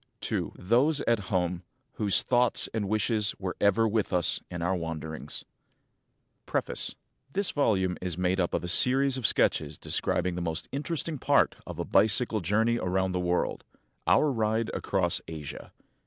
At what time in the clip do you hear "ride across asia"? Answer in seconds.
14.31-15.71